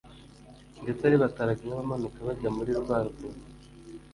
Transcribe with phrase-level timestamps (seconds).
[0.83, 3.43] Ndetse ari bataraga nk’abamanuka bajya muri rwa rwobo,